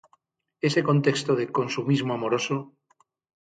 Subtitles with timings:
[0.67, 2.57] Ese contexto de consumismo amoroso.